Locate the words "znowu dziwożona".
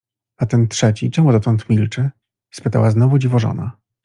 2.91-3.71